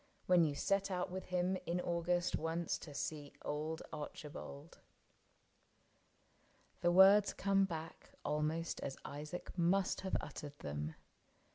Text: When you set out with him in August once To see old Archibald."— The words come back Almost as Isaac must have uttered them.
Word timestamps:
When 0.25 0.43
you 0.43 0.55
set 0.55 0.89
out 0.89 1.11
with 1.11 1.25
him 1.25 1.57
in 1.67 1.79
August 1.79 2.35
once 2.35 2.79
To 2.79 2.91
see 2.91 3.33
old 3.43 3.83
Archibald."— 3.93 4.79
The 6.81 6.91
words 6.91 7.33
come 7.33 7.65
back 7.65 8.09
Almost 8.25 8.79
as 8.81 8.97
Isaac 9.05 9.55
must 9.55 10.01
have 10.01 10.17
uttered 10.19 10.57
them. 10.57 10.95